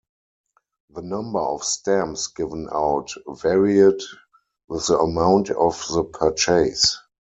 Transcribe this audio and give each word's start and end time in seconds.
The 0.89 1.03
number 1.03 1.37
of 1.37 1.63
stamps 1.63 2.25
given 2.29 2.67
out 2.71 3.11
varied 3.27 4.01
with 4.67 4.87
the 4.87 4.97
amount 4.97 5.51
of 5.51 5.79
the 5.93 6.05
purchase. 6.05 6.97